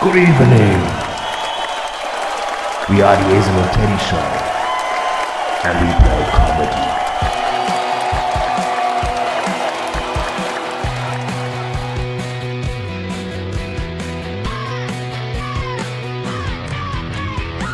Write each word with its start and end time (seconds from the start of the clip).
Good 0.00 0.16
evening. 0.16 0.80
We 2.90 3.00
are 3.02 3.16
the 3.16 3.24
Hazel 3.30 3.64
Teddy 3.72 3.98
Show, 4.04 4.26
and 5.64 5.74
we 5.80 5.88
play 6.02 6.22
comedy. 6.30 6.84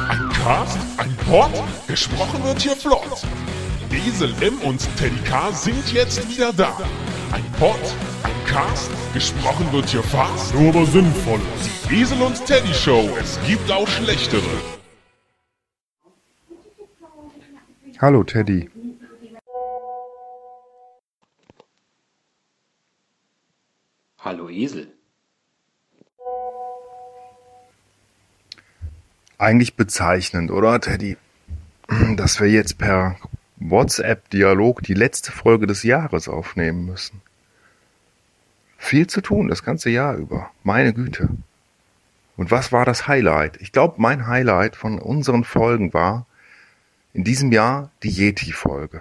Ein 0.09 0.29
Cast, 0.33 0.79
ein 0.99 1.17
Pod, 1.27 1.51
gesprochen 1.89 2.45
wird 2.45 2.61
hier 2.61 2.77
flott. 2.77 3.25
Esel 3.91 4.35
M 4.41 4.59
und 4.61 4.81
Teddy 4.97 5.19
K 5.29 5.51
sind 5.53 5.93
jetzt 5.93 6.29
wieder 6.29 6.53
da. 6.53 6.73
Ein 7.33 7.45
Pod, 7.59 7.81
Cast, 8.51 8.91
gesprochen 9.15 9.71
wird 9.71 9.89
hier 9.91 10.03
fast, 10.03 10.53
nur 10.57 10.71
aber 10.71 10.85
sinnvoll. 10.85 11.39
Die 11.89 12.01
Esel 12.01 12.21
und 12.21 12.45
Teddy 12.47 12.75
Show, 12.75 13.09
es 13.21 13.39
gibt 13.47 13.71
auch 13.71 13.87
schlechtere. 13.87 14.43
Hallo 18.01 18.25
Teddy. 18.25 18.69
Hallo 24.19 24.49
Esel. 24.49 24.89
Eigentlich 29.39 29.77
bezeichnend, 29.77 30.51
oder 30.51 30.81
Teddy? 30.81 31.17
Dass 32.17 32.41
wir 32.41 32.49
jetzt 32.49 32.79
per 32.79 33.17
WhatsApp-Dialog 33.59 34.83
die 34.83 34.95
letzte 34.95 35.31
Folge 35.31 35.69
des 35.69 35.85
Jahres 35.85 36.29
aufnehmen 36.29 36.87
müssen. 36.87 37.23
Viel 38.83 39.07
zu 39.07 39.21
tun, 39.21 39.47
das 39.47 39.63
ganze 39.63 39.91
Jahr 39.91 40.17
über. 40.17 40.51
Meine 40.65 40.93
Güte. 40.93 41.29
Und 42.37 42.51
was 42.51 42.73
war 42.73 42.87
das 42.87 43.07
Highlight? 43.07 43.59
Ich 43.61 43.71
glaube, 43.71 43.97
mein 43.99 44.27
Highlight 44.27 44.75
von 44.75 44.99
unseren 44.99 45.45
Folgen 45.45 45.93
war 45.93 46.27
in 47.13 47.23
diesem 47.23 47.53
Jahr 47.53 47.91
die 48.03 48.09
Yeti-Folge. 48.09 49.01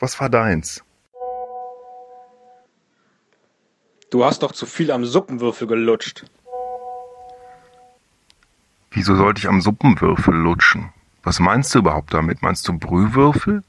Was 0.00 0.18
war 0.18 0.30
deins? 0.30 0.82
Du 4.10 4.24
hast 4.24 4.42
doch 4.42 4.52
zu 4.52 4.66
viel 4.66 4.90
am 4.90 5.04
Suppenwürfel 5.04 5.68
gelutscht. 5.68 6.24
Wieso 8.90 9.14
sollte 9.14 9.40
ich 9.40 9.48
am 9.48 9.60
Suppenwürfel 9.60 10.34
lutschen? 10.34 10.92
Was 11.22 11.38
meinst 11.38 11.74
du 11.74 11.80
überhaupt 11.80 12.14
damit? 12.14 12.42
Meinst 12.42 12.66
du 12.66 12.76
Brühwürfel? 12.76 13.62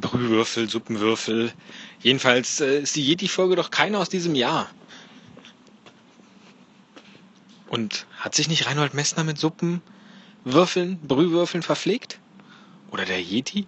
Brühwürfel, 0.00 0.68
Suppenwürfel. 0.68 1.52
Jedenfalls 2.00 2.60
äh, 2.60 2.80
ist 2.80 2.96
die 2.96 3.04
Yeti-Folge 3.06 3.56
doch 3.56 3.70
keine 3.70 3.98
aus 3.98 4.08
diesem 4.08 4.34
Jahr. 4.34 4.68
Und 7.68 8.06
hat 8.18 8.34
sich 8.34 8.48
nicht 8.48 8.66
Reinhold 8.66 8.94
Messner 8.94 9.24
mit 9.24 9.38
Suppen, 9.38 9.82
Würfeln, 10.44 10.98
Brühwürfeln 11.00 11.62
verpflegt? 11.62 12.20
Oder 12.90 13.04
der 13.04 13.20
Yeti? 13.20 13.66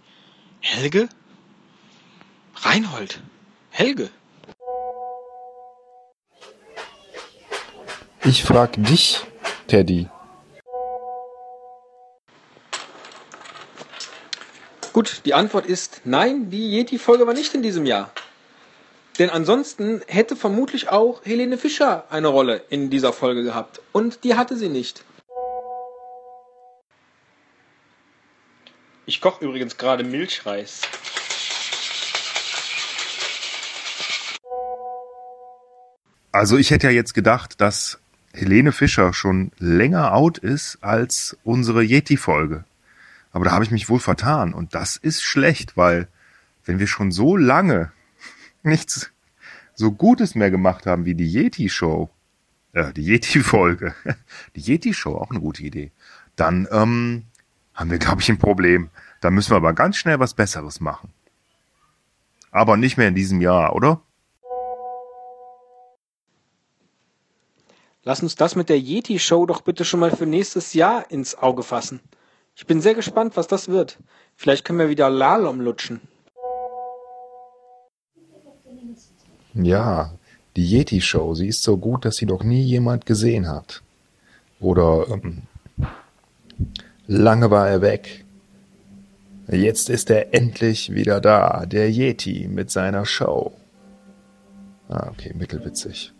Helge? 0.60 1.08
Reinhold? 2.56 3.20
Helge? 3.70 4.10
Ich 8.24 8.42
frag 8.42 8.74
dich, 8.76 9.20
Teddy. 9.68 10.08
Gut, 14.96 15.20
die 15.26 15.34
Antwort 15.34 15.66
ist 15.66 16.00
nein, 16.04 16.48
die 16.48 16.70
Yeti-Folge 16.70 17.26
war 17.26 17.34
nicht 17.34 17.54
in 17.54 17.62
diesem 17.62 17.84
Jahr. 17.84 18.10
Denn 19.18 19.28
ansonsten 19.28 20.00
hätte 20.06 20.36
vermutlich 20.36 20.88
auch 20.88 21.22
Helene 21.22 21.58
Fischer 21.58 22.06
eine 22.08 22.28
Rolle 22.28 22.64
in 22.70 22.88
dieser 22.88 23.12
Folge 23.12 23.42
gehabt. 23.42 23.82
Und 23.92 24.24
die 24.24 24.36
hatte 24.36 24.56
sie 24.56 24.70
nicht. 24.70 25.04
Ich 29.04 29.20
koche 29.20 29.44
übrigens 29.44 29.76
gerade 29.76 30.02
Milchreis. 30.02 30.80
Also 36.32 36.56
ich 36.56 36.70
hätte 36.70 36.86
ja 36.86 36.92
jetzt 36.94 37.12
gedacht, 37.12 37.60
dass 37.60 37.98
Helene 38.32 38.72
Fischer 38.72 39.12
schon 39.12 39.52
länger 39.58 40.14
out 40.14 40.38
ist 40.38 40.78
als 40.80 41.36
unsere 41.44 41.82
Yeti-Folge. 41.82 42.64
Aber 43.36 43.44
da 43.44 43.50
habe 43.50 43.64
ich 43.64 43.70
mich 43.70 43.90
wohl 43.90 44.00
vertan. 44.00 44.54
Und 44.54 44.74
das 44.74 44.96
ist 44.96 45.22
schlecht, 45.22 45.76
weil 45.76 46.08
wenn 46.64 46.78
wir 46.78 46.86
schon 46.86 47.12
so 47.12 47.36
lange 47.36 47.92
nichts 48.62 49.12
so 49.74 49.92
Gutes 49.92 50.34
mehr 50.34 50.50
gemacht 50.50 50.86
haben 50.86 51.04
wie 51.04 51.14
die 51.14 51.30
Yeti-Show, 51.30 52.08
äh, 52.72 52.94
die 52.94 53.02
Yeti-Folge, 53.02 53.94
die 54.56 54.62
Yeti-Show, 54.62 55.14
auch 55.16 55.28
eine 55.28 55.40
gute 55.40 55.62
Idee, 55.62 55.92
dann 56.34 56.66
ähm, 56.70 57.24
haben 57.74 57.90
wir, 57.90 57.98
glaube 57.98 58.22
ich, 58.22 58.30
ein 58.30 58.38
Problem. 58.38 58.88
Da 59.20 59.30
müssen 59.30 59.50
wir 59.50 59.58
aber 59.58 59.74
ganz 59.74 59.98
schnell 59.98 60.18
was 60.18 60.32
Besseres 60.32 60.80
machen. 60.80 61.12
Aber 62.50 62.78
nicht 62.78 62.96
mehr 62.96 63.08
in 63.08 63.14
diesem 63.14 63.42
Jahr, 63.42 63.74
oder? 63.74 64.00
Lass 68.02 68.22
uns 68.22 68.34
das 68.34 68.56
mit 68.56 68.70
der 68.70 68.80
Yeti-Show 68.80 69.44
doch 69.44 69.60
bitte 69.60 69.84
schon 69.84 70.00
mal 70.00 70.16
für 70.16 70.24
nächstes 70.24 70.72
Jahr 70.72 71.10
ins 71.10 71.34
Auge 71.34 71.62
fassen. 71.62 72.00
Ich 72.56 72.66
bin 72.66 72.80
sehr 72.80 72.94
gespannt, 72.94 73.36
was 73.36 73.46
das 73.46 73.68
wird. 73.68 73.98
Vielleicht 74.34 74.64
können 74.64 74.78
wir 74.78 74.88
wieder 74.88 75.10
Lalom 75.10 75.60
lutschen. 75.60 76.00
Ja, 79.52 80.14
die 80.56 80.64
Yeti-Show, 80.64 81.34
sie 81.34 81.48
ist 81.48 81.62
so 81.62 81.76
gut, 81.76 82.06
dass 82.06 82.16
sie 82.16 82.24
noch 82.26 82.42
nie 82.42 82.62
jemand 82.62 83.04
gesehen 83.04 83.46
hat. 83.46 83.82
Oder 84.58 85.06
ähm, 85.08 85.42
lange 87.06 87.50
war 87.50 87.68
er 87.68 87.82
weg. 87.82 88.24
Jetzt 89.48 89.90
ist 89.90 90.10
er 90.10 90.34
endlich 90.34 90.94
wieder 90.94 91.20
da, 91.20 91.66
der 91.66 91.90
Yeti 91.90 92.48
mit 92.48 92.70
seiner 92.70 93.04
Show. 93.04 93.52
Ah, 94.88 95.08
okay, 95.10 95.34
mittelwitzig. 95.34 96.12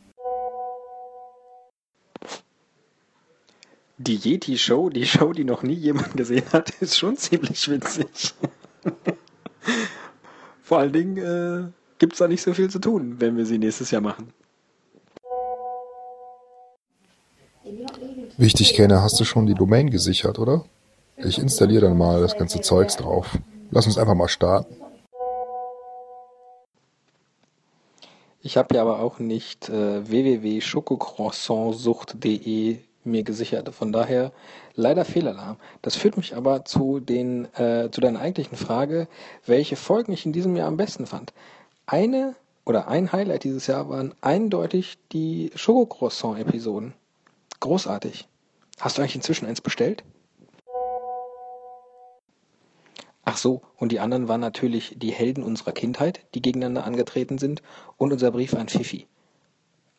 Die 3.99 4.17
Yeti-Show, 4.17 4.91
die 4.91 5.07
Show, 5.07 5.33
die 5.33 5.45
noch 5.45 5.62
nie 5.62 5.75
jemand 5.75 6.17
gesehen 6.17 6.45
hat, 6.53 6.71
ist 6.81 6.99
schon 6.99 7.17
ziemlich 7.17 7.71
witzig. 7.71 8.34
Vor 10.62 10.79
allen 10.79 10.93
Dingen 10.93 11.17
äh, 11.17 11.71
gibt 11.99 12.12
es 12.12 12.19
da 12.19 12.29
nicht 12.29 12.43
so 12.43 12.53
viel 12.53 12.69
zu 12.69 12.79
tun, 12.79 13.17
wenn 13.21 13.37
wir 13.37 13.47
sie 13.47 13.59
nächstes 13.59 13.91
Jahr 13.91 14.03
machen. 14.03 14.33
Wichtig, 18.37 18.75
Kenner, 18.75 19.03
hast 19.03 19.19
du 19.19 19.25
schon 19.25 19.47
die 19.47 19.55
Domain 19.55 19.91
gesichert, 19.91 20.39
oder? 20.39 20.67
Ich 21.17 21.39
installiere 21.39 21.87
dann 21.87 21.97
mal 21.97 22.21
das 22.21 22.37
ganze 22.37 22.61
Zeugs 22.61 22.97
drauf. 22.97 23.39
Lass 23.71 23.87
uns 23.87 23.97
einfach 23.97 24.15
mal 24.15 24.29
starten. 24.29 24.77
Ich 28.43 28.59
habe 28.59 28.75
ja 28.75 28.83
aber 28.83 29.01
auch 29.01 29.19
nicht 29.19 29.71
äh, 29.71 30.06
www.schokocroissantsucht.de 30.09 32.77
mir 33.06 33.22
gesichert. 33.22 33.72
Von 33.75 33.93
daher 33.93 34.33
leider 34.75 35.05
Fehlalarm. 35.05 35.56
Das 35.83 35.97
führt 35.97 36.17
mich 36.17 36.37
aber 36.37 36.65
zu, 36.65 37.00
den, 37.00 37.47
äh, 37.55 37.91
zu 37.91 38.00
deiner 38.00 38.21
eigentlichen 38.21 38.56
Frage, 38.56 39.09
welche 39.47 39.77
Folgen 39.77 40.12
ich 40.12 40.27
in 40.27 40.33
diesem 40.33 40.56
Jahr 40.56 40.69
am 40.69 40.77
besten 40.77 41.06
fand. 41.06 41.33
Eine 41.87 42.34
oder 42.65 42.89
ein 42.89 43.12
Highlight 43.12 43.44
dieses 43.44 43.67
Jahr 43.69 43.89
waren 43.89 44.15
eindeutig 44.21 44.99
die 45.12 45.50
Schokocroissant-Episoden. 45.55 46.94
Großartig. 47.61 48.28
Hast 48.81 48.99
du 48.99 49.03
eigentlich 49.03 49.17
inzwischen 49.17 49.47
eins 49.47 49.61
bestellt? 49.61 50.05
Ach 53.25 53.37
so, 53.37 53.62
und 53.77 53.91
die 53.91 53.99
anderen 53.99 54.28
waren 54.28 54.41
natürlich 54.41 54.94
die 54.99 55.11
Helden 55.11 55.43
unserer 55.43 55.73
Kindheit, 55.73 56.21
die 56.34 56.43
gegeneinander 56.43 56.84
angetreten 56.84 57.38
sind, 57.38 57.61
und 57.97 58.12
unser 58.12 58.31
Brief 58.31 58.55
an 58.55 58.69
Fifi. 58.69 59.08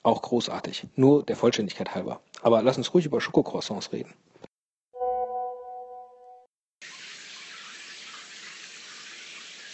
Auch 0.03 0.21
großartig. 0.21 0.87
Nur 0.95 1.23
der 1.23 1.35
Vollständigkeit 1.35 1.93
halber. 1.93 2.21
Aber 2.41 2.61
lass 2.61 2.77
uns 2.77 2.93
ruhig 2.93 3.05
über 3.05 3.19
Schokocroissants 3.19 3.91
reden. 3.91 4.13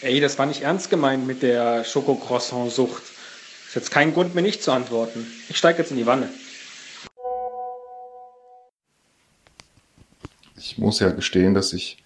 Ey, 0.04 0.20
das 0.20 0.38
war 0.38 0.44
nicht 0.44 0.60
ernst 0.60 0.90
gemeint 0.90 1.26
mit 1.26 1.42
der 1.42 1.82
Schokocroissant-Sucht. 1.82 3.02
Ist 3.68 3.74
jetzt 3.74 3.90
kein 3.90 4.12
Grund, 4.12 4.34
mir 4.34 4.42
nicht 4.42 4.62
zu 4.62 4.70
antworten. 4.70 5.26
Ich 5.48 5.56
steige 5.56 5.78
jetzt 5.78 5.90
in 5.90 5.96
die 5.96 6.06
Wanne. 6.06 6.28
Ich 10.56 10.78
muss 10.78 11.00
ja 11.00 11.10
gestehen, 11.10 11.54
dass 11.54 11.72
ich, 11.72 12.02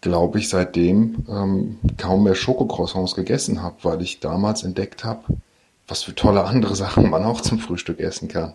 glaube 0.00 0.38
ich, 0.38 0.48
seitdem 0.48 1.26
ähm, 1.28 1.78
kaum 1.98 2.24
mehr 2.24 2.34
Schokocroissants 2.34 3.14
gegessen 3.14 3.62
habe, 3.62 3.76
weil 3.82 4.00
ich 4.00 4.20
damals 4.20 4.62
entdeckt 4.62 5.04
habe, 5.04 5.24
was 5.88 6.02
für 6.02 6.14
tolle 6.14 6.44
andere 6.44 6.74
Sachen 6.74 7.10
man 7.10 7.24
auch 7.24 7.40
zum 7.40 7.58
Frühstück 7.58 8.00
essen 8.00 8.28
kann. 8.28 8.54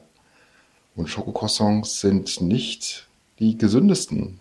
Und 0.95 1.07
Schokocroissants 1.07 2.01
sind 2.01 2.41
nicht 2.41 3.07
die 3.39 3.57
gesündesten 3.57 4.39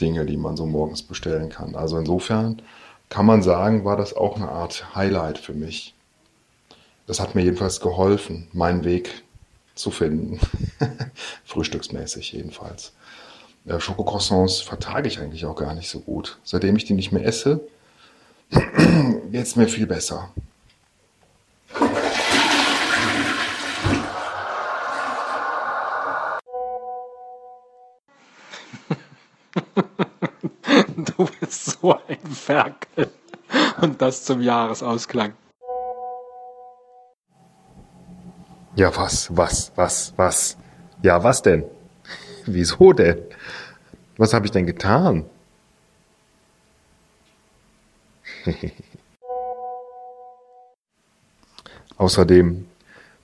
Dinge, 0.00 0.26
die 0.26 0.36
man 0.36 0.56
so 0.56 0.66
morgens 0.66 1.02
bestellen 1.02 1.48
kann. 1.48 1.74
Also 1.76 1.98
insofern 1.98 2.60
kann 3.08 3.26
man 3.26 3.42
sagen, 3.42 3.84
war 3.84 3.96
das 3.96 4.14
auch 4.14 4.36
eine 4.36 4.48
Art 4.48 4.94
Highlight 4.94 5.38
für 5.38 5.54
mich. 5.54 5.94
Das 7.06 7.20
hat 7.20 7.34
mir 7.34 7.42
jedenfalls 7.42 7.80
geholfen, 7.80 8.48
meinen 8.52 8.84
Weg 8.84 9.22
zu 9.74 9.90
finden. 9.90 10.40
Frühstücksmäßig 11.44 12.32
jedenfalls. 12.32 12.92
Äh, 13.66 13.78
Schokocroissants 13.80 14.60
vertrage 14.60 15.08
ich 15.08 15.20
eigentlich 15.20 15.44
auch 15.44 15.56
gar 15.56 15.74
nicht 15.74 15.88
so 15.88 16.00
gut. 16.00 16.38
Seitdem 16.44 16.76
ich 16.76 16.84
die 16.84 16.94
nicht 16.94 17.12
mehr 17.12 17.24
esse, 17.24 17.60
geht 18.50 19.46
es 19.46 19.56
mir 19.56 19.68
viel 19.68 19.86
besser. 19.86 20.30
so 31.92 31.98
ein 32.08 32.18
Ferkel. 32.30 33.10
Und 33.80 34.00
das 34.00 34.24
zum 34.24 34.40
Jahresausklang. 34.40 35.34
Ja, 38.76 38.96
was, 38.96 39.36
was, 39.36 39.72
was, 39.74 40.14
was? 40.16 40.56
Ja, 41.02 41.22
was 41.22 41.42
denn? 41.42 41.64
Wieso 42.46 42.94
denn? 42.94 43.18
Was 44.16 44.32
habe 44.32 44.46
ich 44.46 44.52
denn 44.52 44.64
getan? 44.66 45.26
Außerdem, 51.98 52.66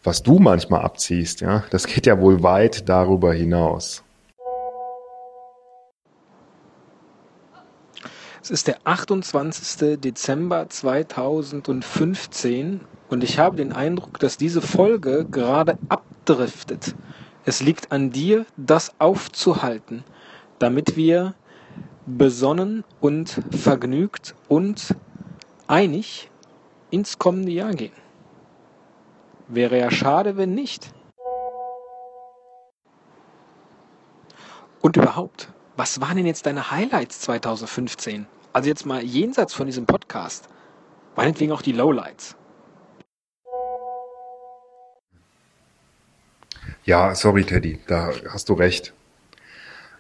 was 0.05 0.23
du 0.23 0.39
manchmal 0.39 0.83
abziehst, 0.83 1.41
ja, 1.41 1.65
das 1.71 1.87
geht 1.87 2.07
ja 2.07 2.21
wohl 2.21 2.43
weit 2.43 2.89
darüber 2.89 3.33
hinaus. 3.33 4.03
Es 8.49 8.53
ist 8.53 8.67
der 8.67 8.79
28. 8.85 10.01
Dezember 10.01 10.71
2015 10.71 12.81
und 13.11 13.23
ich 13.23 13.39
habe 13.39 13.57
den 13.57 13.75
Eindruck, 13.75 14.19
dass 14.21 14.39
diese 14.39 14.63
Folge 14.63 15.27
gerade 15.31 15.77
abdriftet. 15.91 16.95
Es 17.45 17.61
liegt 17.61 17.93
an 17.93 18.11
dir, 18.11 18.47
das 18.57 18.99
aufzuhalten, 18.99 20.03
damit 20.61 20.97
wir 20.97 21.35
besonnen 22.07 22.85
und 23.03 23.39
vergnügt 23.51 24.35
und 24.49 24.97
einig 25.67 26.31
ins 26.91 27.19
kommende 27.19 27.53
Jahr 27.53 27.75
gehen. 27.75 27.93
Wäre 29.49 29.79
ja 29.79 29.91
schade, 29.91 30.39
wenn 30.39 30.55
nicht. 30.55 30.91
Und 34.81 34.97
überhaupt, 34.97 35.53
was 35.77 36.01
waren 36.01 36.17
denn 36.17 36.25
jetzt 36.25 36.47
deine 36.47 36.71
Highlights 36.71 37.21
2015? 37.21 38.27
Also 38.53 38.69
jetzt 38.69 38.87
mal 38.87 39.03
jenseits 39.03 39.55
von 39.55 39.67
diesem 39.67 39.87
Podcast. 39.87 40.49
Meinetwegen 41.17 41.53
auch 41.53 41.63
die 41.63 41.73
Lowlights. 41.73 42.37
Ja, 46.85 47.15
sorry, 47.15 47.45
Teddy, 47.45 47.81
da 47.87 48.13
hast 48.31 48.49
du 48.49 48.55
recht. 48.55 48.95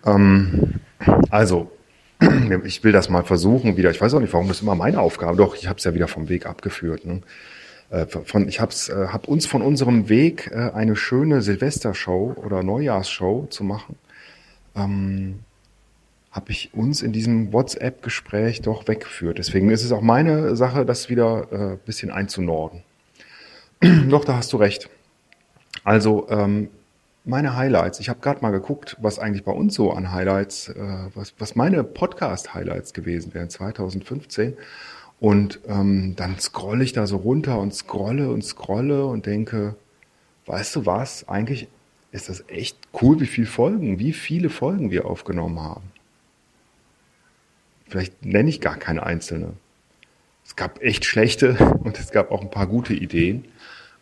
Ähm, 0.06 0.80
also, 1.30 1.70
ich 2.64 2.82
will 2.82 2.92
das 2.92 3.08
mal 3.08 3.24
versuchen 3.24 3.76
wieder. 3.76 3.90
Ich 3.90 4.00
weiß 4.00 4.14
auch 4.14 4.20
nicht, 4.20 4.32
warum 4.32 4.48
das 4.48 4.62
immer 4.62 4.74
meine 4.74 5.00
Aufgabe. 5.00 5.36
Doch, 5.36 5.54
ich 5.54 5.68
habe 5.68 5.78
es 5.78 5.84
ja 5.84 5.94
wieder 5.94 6.08
vom 6.08 6.28
Weg 6.28 6.46
abgeführt. 6.46 7.04
Ne? 7.04 7.20
Äh, 7.90 8.06
von, 8.06 8.48
ich 8.48 8.60
habe 8.60 8.72
äh, 8.88 9.08
hab 9.08 9.28
uns 9.28 9.46
von 9.46 9.62
unserem 9.62 10.08
Weg 10.08 10.50
äh, 10.52 10.70
eine 10.72 10.96
schöne 10.96 11.42
Silvestershow 11.42 12.34
oder 12.36 12.62
Neujahrsshow 12.62 13.46
zu 13.50 13.64
machen. 13.64 13.96
Ähm, 14.74 15.40
habe 16.38 16.52
ich 16.52 16.72
uns 16.72 17.02
in 17.02 17.12
diesem 17.12 17.52
WhatsApp-Gespräch 17.52 18.62
doch 18.62 18.86
weggeführt. 18.86 19.38
Deswegen 19.38 19.70
ist 19.70 19.82
es 19.82 19.90
auch 19.90 20.02
meine 20.02 20.54
Sache, 20.54 20.86
das 20.86 21.10
wieder 21.10 21.48
äh, 21.50 21.76
bisschen 21.84 22.12
einzunorden. 22.12 22.84
doch, 24.08 24.24
da 24.24 24.36
hast 24.36 24.52
du 24.52 24.56
recht. 24.56 24.88
Also 25.82 26.28
ähm, 26.30 26.68
meine 27.24 27.56
Highlights. 27.56 27.98
Ich 27.98 28.08
habe 28.08 28.20
gerade 28.20 28.40
mal 28.40 28.52
geguckt, 28.52 28.96
was 29.00 29.18
eigentlich 29.18 29.42
bei 29.42 29.50
uns 29.50 29.74
so 29.74 29.90
an 29.90 30.12
Highlights, 30.12 30.68
äh, 30.68 30.76
was, 31.12 31.34
was 31.40 31.56
meine 31.56 31.82
Podcast-Highlights 31.82 32.92
gewesen 32.92 33.34
wären 33.34 33.50
2015. 33.50 34.56
Und 35.18 35.58
ähm, 35.66 36.14
dann 36.14 36.38
scrolle 36.38 36.84
ich 36.84 36.92
da 36.92 37.08
so 37.08 37.16
runter 37.16 37.58
und 37.58 37.74
scrolle 37.74 38.30
und 38.30 38.44
scrolle 38.44 39.06
und 39.06 39.26
denke, 39.26 39.74
weißt 40.46 40.76
du 40.76 40.86
was, 40.86 41.28
eigentlich 41.28 41.66
ist 42.12 42.28
das 42.28 42.44
echt 42.46 42.78
cool, 43.02 43.18
wie 43.18 43.26
viele 43.26 43.48
Folgen, 43.48 43.98
wie 43.98 44.12
viele 44.12 44.50
Folgen 44.50 44.92
wir 44.92 45.06
aufgenommen 45.06 45.58
haben. 45.58 45.97
Vielleicht 47.88 48.24
nenne 48.24 48.48
ich 48.50 48.60
gar 48.60 48.76
keine 48.76 49.04
einzelne. 49.04 49.54
Es 50.44 50.56
gab 50.56 50.82
echt 50.82 51.04
schlechte 51.04 51.54
und 51.82 51.98
es 51.98 52.10
gab 52.10 52.30
auch 52.30 52.42
ein 52.42 52.50
paar 52.50 52.66
gute 52.66 52.94
Ideen. 52.94 53.44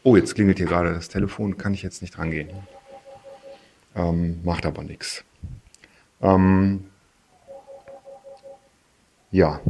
Oh, 0.02 0.16
jetzt 0.16 0.34
klingelt 0.34 0.58
hier 0.58 0.66
gerade 0.66 0.92
das 0.92 1.08
Telefon, 1.08 1.56
kann 1.56 1.74
ich 1.74 1.82
jetzt 1.82 2.02
nicht 2.02 2.18
rangehen. 2.18 2.50
Ähm, 3.96 4.40
macht 4.44 4.66
aber 4.66 4.84
nichts. 4.84 5.24
Ähm, 6.20 6.84
ja, 9.32 9.60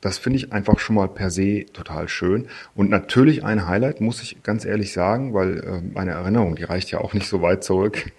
das 0.00 0.18
finde 0.18 0.36
ich 0.36 0.52
einfach 0.52 0.78
schon 0.78 0.96
mal 0.96 1.08
per 1.08 1.30
se 1.30 1.64
total 1.72 2.08
schön. 2.08 2.48
Und 2.74 2.90
natürlich 2.90 3.42
ein 3.42 3.66
Highlight, 3.66 4.02
muss 4.02 4.22
ich 4.22 4.42
ganz 4.42 4.66
ehrlich 4.66 4.92
sagen, 4.92 5.32
weil 5.32 5.60
äh, 5.60 5.80
meine 5.80 6.10
Erinnerung, 6.10 6.56
die 6.56 6.64
reicht 6.64 6.90
ja 6.90 6.98
auch 7.00 7.14
nicht 7.14 7.26
so 7.26 7.40
weit 7.40 7.64
zurück, 7.64 8.12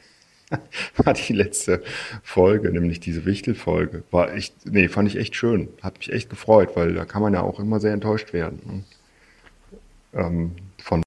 war 0.98 1.14
die 1.14 1.34
letzte 1.34 1.84
Folge, 2.24 2.72
nämlich 2.72 3.00
diese 3.00 3.26
Wichtelfolge. 3.26 4.04
War 4.12 4.34
echt, 4.34 4.54
nee, 4.66 4.88
fand 4.88 5.10
ich 5.10 5.18
echt 5.18 5.36
schön. 5.36 5.70
Hat 5.82 5.98
mich 5.98 6.12
echt 6.12 6.30
gefreut, 6.30 6.76
weil 6.76 6.94
da 6.94 7.06
kann 7.06 7.22
man 7.22 7.34
ja 7.34 7.42
auch 7.42 7.60
immer 7.60 7.80
sehr 7.80 7.94
enttäuscht 7.94 8.34
werden. 8.34 8.86
Ne? 10.14 10.22
Ähm, 10.22 10.56
von 10.82 11.04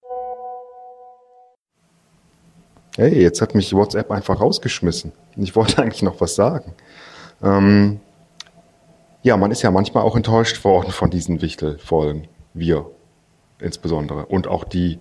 Hey, 2.97 3.23
jetzt 3.23 3.41
hat 3.41 3.55
mich 3.55 3.73
WhatsApp 3.73 4.11
einfach 4.11 4.41
rausgeschmissen. 4.41 5.13
Ich 5.37 5.55
wollte 5.55 5.81
eigentlich 5.83 6.03
noch 6.03 6.21
was 6.21 6.35
sagen. 6.35 6.75
Ähm, 7.43 8.01
ja, 9.23 9.37
man 9.37 9.53
ist 9.53 9.63
ja 9.63 9.71
manchmal 9.71 10.03
auch 10.03 10.17
enttäuscht 10.17 10.65
worden 10.65 10.91
von 10.91 11.11
diesen 11.11 11.41
Wichtelfolgen. 11.41 12.27
Wir 12.55 12.91
insbesondere. 13.61 14.27
Und 14.27 14.47
auch 14.49 14.65
die, 14.65 14.99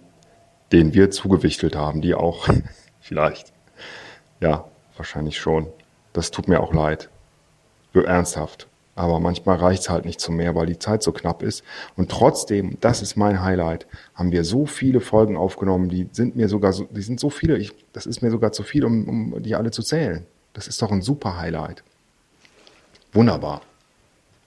denen 0.71 0.93
wir 0.93 1.11
zugewichtelt 1.11 1.75
haben, 1.75 2.01
die 2.01 2.13
auch 2.13 2.47
vielleicht. 2.99 3.53
Ja, 4.39 4.65
wahrscheinlich 4.95 5.37
schon. 5.39 5.67
Das 6.13 6.31
tut 6.31 6.47
mir 6.47 6.61
auch 6.61 6.73
leid. 6.73 7.09
Ernsthaft. 8.05 8.67
Aber 8.95 9.19
manchmal 9.19 9.57
reicht 9.57 9.83
es 9.83 9.89
halt 9.89 10.05
nicht 10.05 10.19
zu 10.19 10.31
mehr, 10.31 10.55
weil 10.55 10.65
die 10.65 10.79
Zeit 10.79 11.03
so 11.03 11.11
knapp 11.11 11.43
ist. 11.43 11.63
Und 11.95 12.09
trotzdem, 12.09 12.77
das 12.81 13.03
ist 13.03 13.15
mein 13.15 13.43
Highlight, 13.43 13.85
haben 14.15 14.31
wir 14.31 14.43
so 14.43 14.65
viele 14.65 15.01
Folgen 15.01 15.37
aufgenommen, 15.37 15.89
die 15.89 16.09
sind 16.11 16.35
mir 16.35 16.49
sogar 16.49 16.73
so, 16.73 16.85
die 16.85 17.01
sind 17.01 17.19
so 17.19 17.29
viele, 17.29 17.57
ich, 17.57 17.73
das 17.93 18.07
ist 18.07 18.23
mir 18.23 18.31
sogar 18.31 18.51
zu 18.51 18.63
viel, 18.63 18.83
um, 18.85 19.07
um 19.07 19.43
die 19.43 19.55
alle 19.55 19.69
zu 19.69 19.83
zählen. 19.83 20.25
Das 20.53 20.67
ist 20.67 20.81
doch 20.81 20.91
ein 20.91 21.03
super 21.03 21.37
Highlight. 21.37 21.83
Wunderbar. 23.13 23.61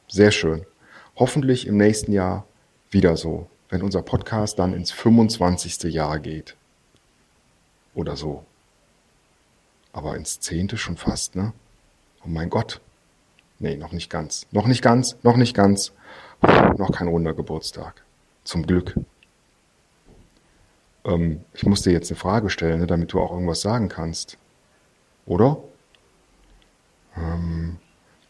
Sehr 0.08 0.32
schön. 0.32 0.66
Hoffentlich 1.14 1.68
im 1.68 1.76
nächsten 1.76 2.12
Jahr 2.12 2.44
wieder 2.90 3.16
so, 3.16 3.46
wenn 3.68 3.82
unser 3.82 4.02
Podcast 4.02 4.58
dann 4.58 4.74
ins 4.74 4.90
25. 4.90 5.92
Jahr 5.92 6.18
geht. 6.18 6.56
Oder 7.94 8.16
so. 8.16 8.44
Aber 9.92 10.16
ins 10.16 10.40
zehnte 10.40 10.76
schon 10.76 10.96
fast, 10.96 11.36
ne? 11.36 11.52
Oh 12.24 12.28
mein 12.28 12.50
Gott. 12.50 12.80
Nee, 13.58 13.76
noch 13.76 13.92
nicht 13.92 14.10
ganz. 14.10 14.46
Noch 14.52 14.66
nicht 14.66 14.82
ganz, 14.82 15.16
noch 15.22 15.36
nicht 15.36 15.54
ganz. 15.54 15.92
Noch 16.78 16.92
kein 16.92 17.08
runder 17.08 17.34
Geburtstag. 17.34 18.02
Zum 18.44 18.66
Glück. 18.66 18.94
Ähm, 21.04 21.44
ich 21.52 21.66
muss 21.66 21.82
dir 21.82 21.92
jetzt 21.92 22.10
eine 22.10 22.18
Frage 22.18 22.50
stellen, 22.50 22.80
ne, 22.80 22.86
damit 22.86 23.12
du 23.12 23.20
auch 23.20 23.32
irgendwas 23.32 23.60
sagen 23.60 23.88
kannst. 23.88 24.38
Oder? 25.26 25.58
Ähm, 27.16 27.78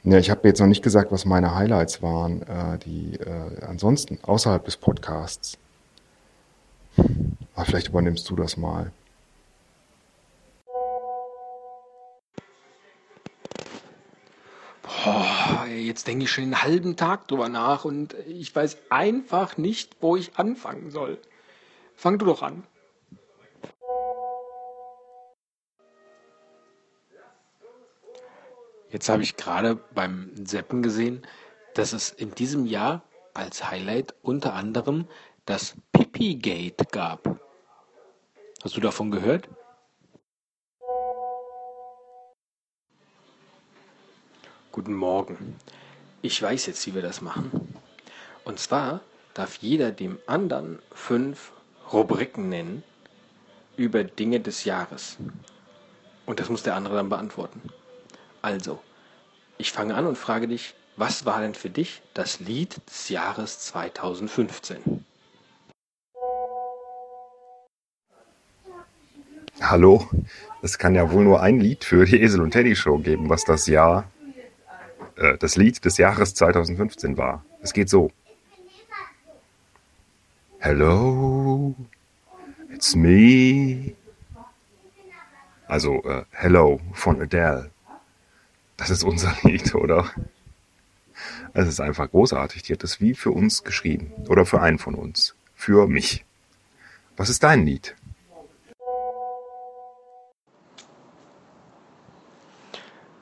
ja, 0.03 0.19
ich 0.19 0.31
habe 0.31 0.49
jetzt 0.49 0.61
noch 0.61 0.67
nicht 0.67 0.83
gesagt, 0.83 1.13
was 1.13 1.25
meine 1.25 1.55
Highlights 1.55 2.03
waren, 2.03 2.43
äh, 2.43 2.79
die 2.79 3.17
äh, 3.17 3.65
ansonsten 3.65 4.19
außerhalb 4.23 4.65
des 4.65 4.77
Podcasts. 4.77 5.59
Aber 7.55 7.65
vielleicht 7.67 7.89
übernimmst 7.89 8.29
du 8.31 8.37
das 8.37 8.57
mal. 8.57 8.93
Jetzt 15.79 16.07
denke 16.07 16.25
ich 16.25 16.31
schon 16.31 16.45
einen 16.45 16.63
halben 16.63 16.97
Tag 16.97 17.29
drüber 17.29 17.49
nach 17.49 17.85
und 17.85 18.15
ich 18.27 18.55
weiß 18.55 18.79
einfach 18.91 19.57
nicht, 19.57 19.97
wo 20.01 20.17
ich 20.17 20.37
anfangen 20.37 20.91
soll. 20.91 21.19
Fang 21.95 22.19
du 22.19 22.27
doch 22.27 22.43
an. 22.43 22.65
Jetzt 28.91 29.09
habe 29.09 29.23
ich 29.23 29.37
gerade 29.37 29.77
beim 29.95 30.33
Seppen 30.45 30.83
gesehen, 30.83 31.27
dass 31.75 31.93
es 31.93 32.11
in 32.11 32.35
diesem 32.35 32.67
Jahr 32.67 33.03
als 33.35 33.71
Highlight 33.71 34.15
unter 34.23 34.55
anderem 34.55 35.07
das 35.45 35.77
Pipi-Gate 35.93 36.91
gab. 36.91 37.41
Hast 38.63 38.77
du 38.77 38.81
davon 38.81 39.11
gehört? 39.11 39.49
Guten 44.73 44.95
Morgen. 44.95 45.57
Ich 46.23 46.41
weiß 46.41 46.67
jetzt, 46.67 46.87
wie 46.87 46.95
wir 46.95 47.03
das 47.03 47.21
machen. 47.21 47.75
Und 48.45 48.61
zwar 48.61 49.01
darf 49.35 49.57
jeder 49.57 49.91
dem 49.91 50.21
anderen 50.29 50.79
fünf 50.93 51.51
Rubriken 51.93 52.49
nennen 52.49 52.85
über 53.77 54.05
Dinge 54.05 54.39
des 54.39 54.63
Jahres. 54.65 55.17
Und 56.25 56.39
das 56.39 56.51
muss 56.51 56.63
der 56.63 56.77
andere 56.77 56.95
dann 56.95 57.09
beantworten. 57.09 57.61
Also, 58.43 58.79
ich 59.59 59.73
fange 59.73 59.97
an 59.97 60.07
und 60.07 60.17
frage 60.17 60.47
dich, 60.47 60.75
was 60.97 61.25
war 61.25 61.41
denn 61.41 61.55
für 61.55 61.71
dich 61.71 62.01
das 62.15 62.39
Lied 62.39 62.81
des 62.89 63.09
Jahres 63.09 63.59
2015? 63.59 65.05
Hallo, 69.61 70.09
es 70.63 70.79
kann 70.79 70.95
ja 70.95 71.11
wohl 71.11 71.25
nur 71.25 71.41
ein 71.41 71.59
Lied 71.59 71.83
für 71.83 72.05
die 72.05 72.23
Esel 72.23 72.41
und 72.41 72.53
Teddy 72.53 72.77
Show 72.77 72.99
geben, 72.99 73.29
was 73.29 73.45
das 73.45 73.67
Jahr, 73.67 74.09
äh, 75.21 75.37
das 75.39 75.57
Lied 75.57 75.85
des 75.85 75.99
Jahres 75.99 76.35
2015 76.35 77.17
war. 77.17 77.45
Es 77.63 77.73
geht 77.73 77.89
so. 77.89 78.11
Hello, 80.59 81.75
it's 82.73 82.95
me. 82.95 83.95
Also 85.67 86.03
äh, 86.05 86.25
Hello 86.33 86.81
von 86.93 87.21
Adele. 87.21 87.71
Das 88.77 88.91
ist 88.91 89.05
unser 89.05 89.37
Lied, 89.43 89.75
oder? 89.75 90.11
Es 91.53 91.69
ist 91.69 91.81
einfach 91.81 92.11
großartig. 92.11 92.63
Die 92.63 92.73
hat 92.73 92.83
das 92.83 93.01
wie 93.01 93.15
für 93.15 93.31
uns 93.31 93.63
geschrieben. 93.63 94.13
Oder 94.29 94.47
für 94.47 94.63
einen 94.63 94.79
von 94.79 94.95
uns. 94.95 95.35
Für 95.55 95.87
mich. 95.87 96.25
Was 97.17 97.29
ist 97.29 97.43
dein 97.43 97.67
Lied? 97.67 97.95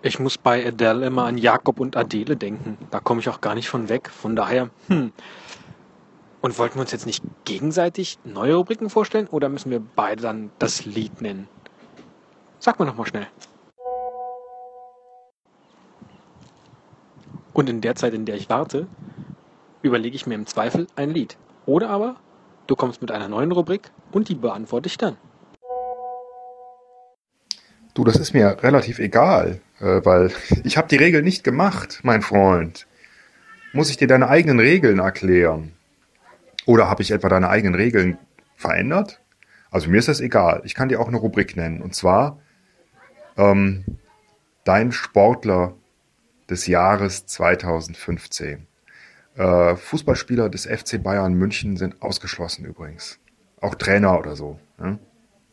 Ich 0.00 0.20
muss 0.20 0.38
bei 0.38 0.64
Adele 0.64 1.06
immer 1.06 1.24
an 1.24 1.38
Jakob 1.38 1.80
und 1.80 1.96
Adele 1.96 2.36
denken. 2.36 2.78
Da 2.90 3.00
komme 3.00 3.20
ich 3.20 3.28
auch 3.28 3.40
gar 3.40 3.56
nicht 3.56 3.68
von 3.68 3.88
weg. 3.88 4.08
Von 4.08 4.36
daher, 4.36 4.70
hm. 4.86 5.12
Und 6.40 6.56
wollten 6.58 6.76
wir 6.76 6.82
uns 6.82 6.92
jetzt 6.92 7.06
nicht 7.06 7.24
gegenseitig 7.44 8.16
neue 8.24 8.54
Rubriken 8.54 8.90
vorstellen 8.90 9.26
oder 9.26 9.48
müssen 9.48 9.72
wir 9.72 9.80
beide 9.80 10.22
dann 10.22 10.50
das 10.60 10.84
Lied 10.84 11.20
nennen? 11.20 11.48
Sag 12.60 12.78
mir 12.78 12.86
noch 12.86 12.96
mal 12.96 13.06
schnell. 13.06 13.26
Und 17.52 17.68
in 17.68 17.80
der 17.80 17.96
Zeit, 17.96 18.14
in 18.14 18.24
der 18.24 18.36
ich 18.36 18.48
warte, 18.48 18.86
überlege 19.82 20.14
ich 20.14 20.28
mir 20.28 20.36
im 20.36 20.46
Zweifel 20.46 20.86
ein 20.94 21.10
Lied. 21.10 21.36
Oder 21.66 21.90
aber 21.90 22.14
du 22.68 22.76
kommst 22.76 23.00
mit 23.00 23.10
einer 23.10 23.28
neuen 23.28 23.50
Rubrik 23.50 23.90
und 24.12 24.28
die 24.28 24.36
beantworte 24.36 24.86
ich 24.86 24.96
dann. 24.96 25.16
Du, 27.98 28.04
das 28.04 28.14
ist 28.14 28.32
mir 28.32 28.62
relativ 28.62 29.00
egal, 29.00 29.60
äh, 29.80 30.00
weil 30.04 30.30
ich 30.62 30.76
habe 30.76 30.86
die 30.86 30.94
Regel 30.94 31.20
nicht 31.20 31.42
gemacht, 31.42 31.98
mein 32.04 32.22
Freund. 32.22 32.86
Muss 33.72 33.90
ich 33.90 33.96
dir 33.96 34.06
deine 34.06 34.28
eigenen 34.28 34.60
Regeln 34.60 35.00
erklären? 35.00 35.72
Oder 36.64 36.88
habe 36.88 37.02
ich 37.02 37.10
etwa 37.10 37.28
deine 37.28 37.48
eigenen 37.48 37.74
Regeln 37.74 38.16
verändert? 38.54 39.20
Also 39.72 39.90
mir 39.90 39.98
ist 39.98 40.06
das 40.06 40.20
egal. 40.20 40.62
Ich 40.64 40.76
kann 40.76 40.88
dir 40.88 41.00
auch 41.00 41.08
eine 41.08 41.16
Rubrik 41.16 41.56
nennen. 41.56 41.82
Und 41.82 41.92
zwar 41.96 42.38
ähm, 43.36 43.84
dein 44.62 44.92
Sportler 44.92 45.74
des 46.48 46.68
Jahres 46.68 47.26
2015. 47.26 48.68
Äh, 49.34 49.74
Fußballspieler 49.74 50.48
des 50.48 50.66
FC 50.66 51.02
Bayern 51.02 51.34
München 51.34 51.76
sind 51.76 52.00
ausgeschlossen 52.00 52.64
übrigens. 52.64 53.18
Auch 53.60 53.74
Trainer 53.74 54.16
oder 54.20 54.36
so. 54.36 54.60
Ne? 54.78 55.00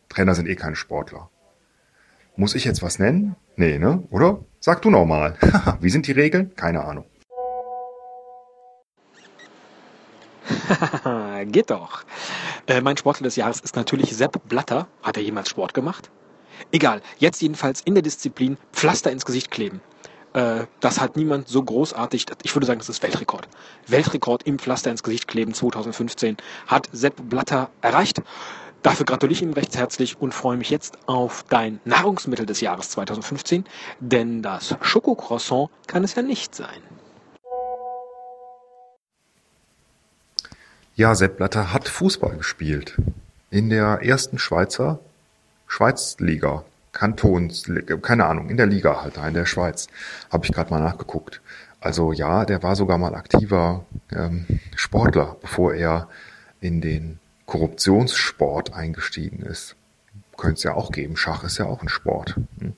Trainer 0.08 0.36
sind 0.36 0.46
eh 0.46 0.54
keine 0.54 0.76
Sportler. 0.76 1.28
Muss 2.38 2.54
ich 2.54 2.64
jetzt 2.64 2.82
was 2.82 2.98
nennen? 2.98 3.34
Nee, 3.56 3.78
ne? 3.78 4.02
Oder? 4.10 4.44
Sag 4.60 4.82
du 4.82 4.90
nochmal. 4.90 5.38
Wie 5.80 5.88
sind 5.88 6.06
die 6.06 6.12
Regeln? 6.12 6.54
Keine 6.54 6.84
Ahnung. 6.84 7.06
Geht 11.46 11.70
doch. 11.70 12.04
Äh, 12.66 12.82
mein 12.82 12.98
Sportler 12.98 13.24
des 13.24 13.36
Jahres 13.36 13.60
ist 13.60 13.74
natürlich 13.74 14.14
Sepp 14.14 14.46
Blatter. 14.48 14.86
Hat 15.02 15.16
er 15.16 15.22
jemals 15.22 15.48
Sport 15.48 15.72
gemacht? 15.72 16.10
Egal. 16.72 17.00
Jetzt 17.18 17.40
jedenfalls 17.40 17.80
in 17.80 17.94
der 17.94 18.02
Disziplin 18.02 18.58
Pflaster 18.70 19.10
ins 19.10 19.24
Gesicht 19.24 19.50
kleben. 19.50 19.80
Äh, 20.34 20.66
das 20.80 21.00
hat 21.00 21.16
niemand 21.16 21.48
so 21.48 21.62
großartig, 21.62 22.26
ich 22.42 22.54
würde 22.54 22.66
sagen, 22.66 22.80
das 22.80 22.90
ist 22.90 23.02
Weltrekord. 23.02 23.48
Weltrekord 23.86 24.42
im 24.42 24.58
Pflaster 24.58 24.90
ins 24.90 25.02
Gesicht 25.02 25.26
kleben 25.26 25.54
2015 25.54 26.36
hat 26.66 26.90
Sepp 26.92 27.30
Blatter 27.30 27.70
erreicht. 27.80 28.20
Dafür 28.86 29.04
gratuliere 29.04 29.32
ich 29.32 29.42
ihm 29.42 29.52
recht 29.52 29.76
herzlich 29.76 30.20
und 30.20 30.32
freue 30.32 30.56
mich 30.56 30.70
jetzt 30.70 30.96
auf 31.06 31.44
dein 31.48 31.80
Nahrungsmittel 31.84 32.46
des 32.46 32.60
Jahres 32.60 32.90
2015, 32.90 33.64
denn 33.98 34.42
das 34.42 34.76
Schokocroissant 34.80 35.70
kann 35.88 36.04
es 36.04 36.14
ja 36.14 36.22
nicht 36.22 36.54
sein. 36.54 36.78
Ja, 40.94 41.16
Sepp 41.16 41.38
Blatter 41.38 41.72
hat 41.72 41.88
Fußball 41.88 42.36
gespielt. 42.36 42.96
In 43.50 43.70
der 43.70 44.02
ersten 44.02 44.38
Schweizer 44.38 45.00
Schweizliga. 45.66 46.62
Kantons, 46.92 47.68
keine 48.02 48.26
Ahnung, 48.26 48.50
in 48.50 48.56
der 48.56 48.66
Liga 48.66 49.02
halt 49.02 49.16
in 49.16 49.34
der 49.34 49.46
Schweiz. 49.46 49.88
Habe 50.30 50.46
ich 50.46 50.52
gerade 50.52 50.70
mal 50.70 50.80
nachgeguckt. 50.80 51.40
Also 51.80 52.12
ja, 52.12 52.44
der 52.44 52.62
war 52.62 52.76
sogar 52.76 52.98
mal 52.98 53.16
aktiver 53.16 53.84
ähm, 54.12 54.46
Sportler, 54.76 55.36
bevor 55.40 55.74
er 55.74 56.08
in 56.60 56.80
den 56.80 57.18
Korruptionssport 57.46 58.74
eingestiegen 58.74 59.42
ist. 59.42 59.76
Könnte 60.36 60.54
es 60.54 60.62
ja 60.64 60.74
auch 60.74 60.92
geben. 60.92 61.16
Schach 61.16 61.44
ist 61.44 61.58
ja 61.58 61.64
auch 61.64 61.80
ein 61.80 61.88
Sport. 61.88 62.36
Hm? 62.58 62.74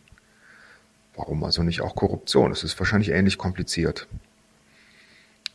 Warum 1.16 1.42
also 1.42 1.62
nicht 1.62 1.80
auch 1.80 1.96
Korruption? 1.96 2.52
Es 2.52 2.62
ist 2.62 2.78
wahrscheinlich 2.78 3.10
ähnlich 3.10 3.38
kompliziert. 3.38 4.06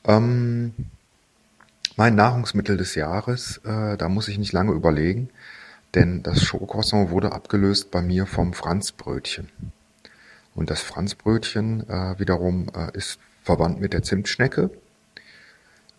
Ähm, 0.03 0.73
mein 1.95 2.15
Nahrungsmittel 2.15 2.75
des 2.75 2.95
Jahres, 2.95 3.61
äh, 3.63 3.95
da 3.95 4.09
muss 4.09 4.27
ich 4.27 4.37
nicht 4.37 4.51
lange 4.51 4.73
überlegen. 4.73 5.29
Denn 5.95 6.23
das 6.23 6.43
Schokocroissant 6.43 7.11
wurde 7.11 7.31
abgelöst 7.31 7.91
bei 7.91 8.01
mir 8.01 8.25
vom 8.25 8.53
Franzbrötchen. 8.53 9.49
Und 10.55 10.69
das 10.69 10.81
Franzbrötchen 10.81 11.87
äh, 11.87 12.19
wiederum 12.19 12.67
äh, 12.75 12.95
ist 12.97 13.19
verwandt 13.43 13.79
mit 13.79 13.93
der 13.93 14.03
Zimtschnecke. 14.03 14.71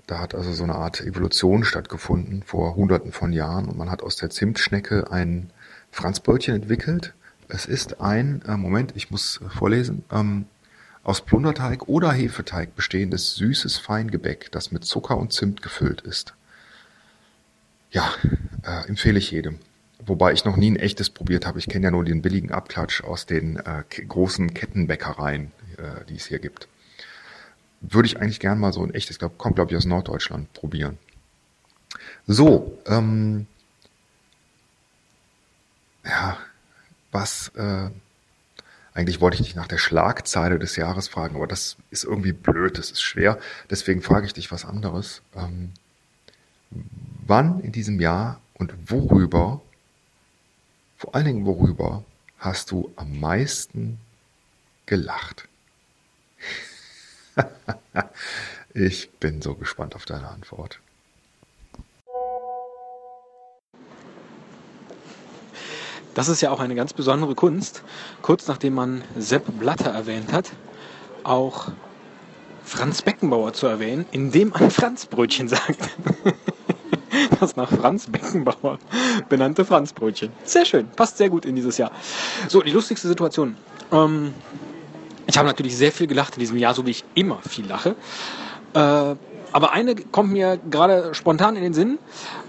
Da 0.06 0.18
hat 0.18 0.34
also 0.34 0.52
so 0.52 0.64
eine 0.64 0.74
Art 0.74 1.00
Evolution 1.00 1.64
stattgefunden 1.64 2.42
vor 2.42 2.76
hunderten 2.76 3.12
von 3.12 3.32
Jahren 3.32 3.68
und 3.68 3.78
man 3.78 3.90
hat 3.90 4.02
aus 4.02 4.16
der 4.16 4.30
Zimtschnecke 4.30 5.10
ein 5.10 5.50
Franzbrötchen 5.90 6.54
entwickelt. 6.54 7.14
Es 7.48 7.66
ist 7.66 8.00
ein, 8.00 8.42
äh, 8.46 8.56
Moment, 8.56 8.92
ich 8.96 9.10
muss 9.10 9.40
vorlesen, 9.48 10.04
ähm, 10.10 10.46
aus 11.02 11.20
Plunderteig 11.20 11.88
oder 11.88 12.12
Hefeteig 12.12 12.74
bestehendes 12.74 13.34
süßes 13.34 13.78
Feingebäck, 13.78 14.50
das 14.52 14.72
mit 14.72 14.84
Zucker 14.84 15.18
und 15.18 15.32
Zimt 15.32 15.62
gefüllt 15.62 16.00
ist. 16.00 16.34
Ja, 17.90 18.10
äh, 18.62 18.88
empfehle 18.88 19.18
ich 19.18 19.30
jedem. 19.30 19.58
Wobei 20.06 20.32
ich 20.32 20.44
noch 20.44 20.56
nie 20.56 20.70
ein 20.70 20.76
echtes 20.76 21.10
probiert 21.10 21.46
habe. 21.46 21.58
Ich 21.58 21.68
kenne 21.68 21.84
ja 21.84 21.90
nur 21.90 22.04
den 22.04 22.20
billigen 22.20 22.50
Abklatsch 22.50 23.02
aus 23.04 23.26
den 23.26 23.56
äh, 23.56 23.84
großen 24.06 24.52
Kettenbäckereien, 24.52 25.52
äh, 25.78 26.04
die 26.08 26.16
es 26.16 26.26
hier 26.26 26.40
gibt. 26.40 26.68
Würde 27.88 28.06
ich 28.06 28.20
eigentlich 28.20 28.40
gern 28.40 28.58
mal 28.58 28.72
so 28.72 28.82
ein 28.82 28.94
echtes, 28.94 29.18
glaub, 29.18 29.38
kommt 29.38 29.56
glaube 29.56 29.70
ich 29.70 29.76
aus 29.76 29.84
Norddeutschland, 29.84 30.52
probieren. 30.52 30.98
So, 32.26 32.78
ähm, 32.86 33.46
ja, 36.04 36.38
was, 37.12 37.48
äh, 37.56 37.90
eigentlich 38.94 39.20
wollte 39.20 39.36
ich 39.36 39.46
dich 39.46 39.56
nach 39.56 39.66
der 39.66 39.78
Schlagzeile 39.78 40.58
des 40.58 40.76
Jahres 40.76 41.08
fragen, 41.08 41.36
aber 41.36 41.46
das 41.46 41.76
ist 41.90 42.04
irgendwie 42.04 42.32
blöd, 42.32 42.78
das 42.78 42.90
ist 42.90 43.02
schwer. 43.02 43.38
Deswegen 43.70 44.02
frage 44.02 44.26
ich 44.26 44.34
dich 44.34 44.50
was 44.52 44.64
anderes. 44.64 45.22
Ähm, 45.34 45.72
wann 47.26 47.60
in 47.60 47.72
diesem 47.72 48.00
Jahr 48.00 48.40
und 48.54 48.72
worüber 48.90 49.60
vor 51.04 51.14
allen 51.14 51.26
Dingen, 51.26 51.44
worüber 51.44 52.02
hast 52.38 52.70
du 52.70 52.90
am 52.96 53.20
meisten 53.20 53.98
gelacht? 54.86 55.48
ich 58.74 59.10
bin 59.12 59.42
so 59.42 59.54
gespannt 59.54 59.94
auf 59.94 60.04
deine 60.04 60.28
Antwort. 60.28 60.80
Das 66.14 66.28
ist 66.28 66.40
ja 66.40 66.50
auch 66.50 66.60
eine 66.60 66.76
ganz 66.76 66.92
besondere 66.92 67.34
Kunst. 67.34 67.82
Kurz 68.22 68.46
nachdem 68.46 68.74
man 68.74 69.02
Sepp 69.18 69.44
Blatter 69.58 69.90
erwähnt 69.90 70.32
hat, 70.32 70.52
auch 71.24 71.72
Franz 72.64 73.02
Beckenbauer 73.02 73.52
zu 73.52 73.66
erwähnen, 73.66 74.06
indem 74.12 74.50
man 74.50 74.70
Franzbrötchen 74.70 75.48
sagt. 75.48 75.90
das 77.40 77.56
nach 77.56 77.70
Franz 77.70 78.06
Beckenbauer 78.06 78.78
benannte 79.28 79.64
Franzbrötchen. 79.64 80.32
Sehr 80.44 80.64
schön, 80.64 80.88
passt 80.88 81.18
sehr 81.18 81.30
gut 81.30 81.44
in 81.46 81.56
dieses 81.56 81.78
Jahr. 81.78 81.90
So, 82.48 82.62
die 82.62 82.70
lustigste 82.70 83.08
Situation. 83.08 83.56
Ähm, 83.92 84.34
ich 85.26 85.36
habe 85.38 85.48
natürlich 85.48 85.76
sehr 85.76 85.92
viel 85.92 86.06
gelacht 86.06 86.34
in 86.34 86.40
diesem 86.40 86.58
Jahr, 86.58 86.74
so 86.74 86.86
wie 86.86 86.90
ich 86.90 87.04
immer 87.14 87.40
viel 87.48 87.66
lache. 87.66 87.96
Äh, 88.74 89.14
aber 89.54 89.72
eine 89.72 89.94
kommt 89.94 90.32
mir 90.32 90.58
gerade 90.68 91.14
spontan 91.14 91.54
in 91.54 91.62
den 91.62 91.74
Sinn, 91.74 91.98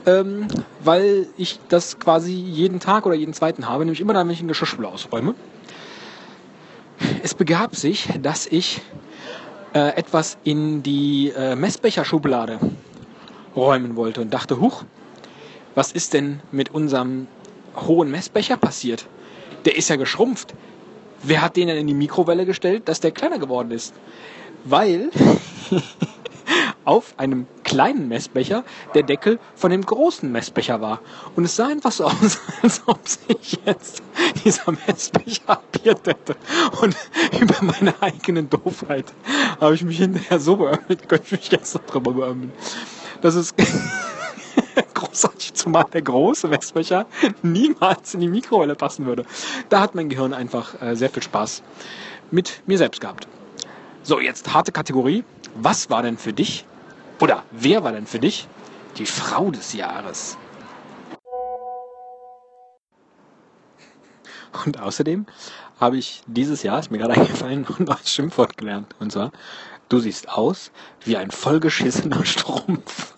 ähm, 0.08 0.48
weil 0.84 1.28
ich 1.38 1.60
das 1.70 2.00
quasi 2.00 2.34
jeden 2.34 2.80
Tag 2.80 3.06
oder 3.06 3.14
jeden 3.14 3.34
zweiten 3.34 3.70
habe, 3.70 3.86
nämlich 3.86 4.02
immer 4.02 4.14
dann, 4.14 4.28
wenn 4.28 4.34
ich 4.34 4.40
einen 4.40 4.48
Geschirrspüler 4.48 4.90
ausräume. 4.90 5.36
Es 7.22 7.36
begab 7.36 7.76
sich, 7.76 8.10
dass 8.22 8.48
ich 8.48 8.82
äh, 9.74 9.96
etwas 9.96 10.38
in 10.44 10.82
die 10.82 11.32
äh, 11.36 11.56
Messbecherschublade 11.56 12.60
räumen 13.56 13.96
wollte 13.96 14.22
und 14.22 14.34
dachte, 14.34 14.60
huch, 14.60 14.84
was 15.76 15.92
ist 15.92 16.14
denn 16.14 16.40
mit 16.52 16.74
unserem 16.74 17.28
hohen 17.76 18.10
Messbecher 18.10 18.58
passiert? 18.58 19.06
Der 19.66 19.78
ist 19.78 19.90
ja 19.90 19.96
geschrumpft. 19.96 20.54
Wer 21.24 21.42
hat 21.42 21.56
den 21.56 21.68
denn 21.68 21.78
in 21.78 21.88
die 21.88 21.94
Mikrowelle 21.94 22.46
gestellt, 22.46 22.88
dass 22.88 23.00
der 23.00 23.12
kleiner 23.12 23.40
geworden 23.40 23.72
ist? 23.72 23.94
Weil 24.64 25.10
auf 26.86 27.16
einem 27.18 27.48
kleinen 27.64 28.08
Messbecher 28.08 28.64
der 28.94 29.04
Deckel 29.04 29.40
von 29.56 29.72
dem 29.72 29.86
großen 29.86 30.32
Messbecher 30.32 30.82
war. 30.82 31.02
Und 31.36 31.46
es 31.46 31.56
sah 31.56 31.68
einfach 31.68 31.92
so 31.92 32.06
aus, 32.06 32.40
als 32.62 32.82
ob 32.86 33.00
sich 33.08 33.60
jetzt 33.66 34.04
dieser 34.44 34.72
Messbecher 34.88 35.42
abiert 35.48 36.06
hätte. 36.06 36.36
Und 36.82 36.96
über 37.40 37.56
meine 37.62 37.94
eigene 38.02 38.44
Doofheit 38.44 39.06
habe 39.60 39.76
ich 39.76 39.84
mich 39.84 39.98
hinterher 39.98 40.40
so 40.40 40.58
beömmelt, 40.58 41.10
könnte 41.10 41.26
ich 41.26 41.32
mich 41.32 41.52
jetzt 41.52 41.74
noch 41.74 41.86
drüber 41.86 42.14
beömmeln. 42.14 42.52
Das 43.22 43.36
ist 43.36 43.56
großartig, 44.94 45.54
zumal 45.54 45.86
der 45.92 46.02
große 46.02 46.48
Messbecher 46.48 47.06
niemals 47.42 48.14
in 48.14 48.20
die 48.20 48.28
Mikrowelle 48.28 48.76
passen 48.76 49.06
würde. 49.06 49.26
Da 49.70 49.80
hat 49.80 49.96
mein 49.96 50.10
Gehirn 50.10 50.34
einfach 50.34 50.82
äh, 50.82 50.96
sehr 50.96 51.10
viel 51.10 51.24
Spaß 51.24 51.64
mit 52.32 52.64
mir 52.66 52.78
selbst 52.78 53.02
gehabt. 53.02 53.28
So, 54.04 54.20
jetzt 54.20 54.54
harte 54.54 54.72
Kategorie. 54.72 55.24
Was 55.56 55.90
war 55.90 56.04
denn 56.04 56.18
für 56.18 56.34
dich 56.34 56.66
oder 57.20 57.44
wer 57.52 57.84
war 57.84 57.92
denn 57.92 58.08
für 58.08 58.20
dich 58.20 58.48
die 58.98 59.06
Frau 59.06 59.52
des 59.52 59.74
Jahres? 59.74 60.38
Und 64.66 64.80
außerdem 64.80 65.26
habe 65.80 65.98
ich 65.98 66.22
dieses 66.28 66.64
Jahr, 66.64 66.80
ist 66.80 66.92
mir 66.92 66.98
gerade 66.98 67.14
eingefallen, 67.20 67.66
ein 67.68 67.84
neues 67.86 68.12
Schimpfwort 68.12 68.58
gelernt. 68.58 68.96
Und 69.00 69.12
zwar, 69.12 69.32
du 69.90 70.00
siehst 70.00 70.30
aus 70.30 70.72
wie 71.04 71.18
ein 71.18 71.32
vollgeschissener 71.32 72.26
Strumpf. 72.26 73.14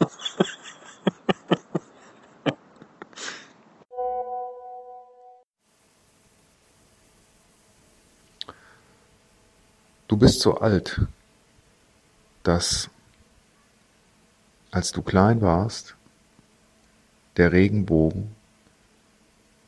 Du 10.18 10.22
bist 10.22 10.40
so 10.40 10.58
alt, 10.58 11.00
dass 12.42 12.90
als 14.72 14.92
du 14.92 15.04
klein 15.04 15.42
warst, 15.42 15.96
der 17.36 17.52
Regenbogen 17.52 18.36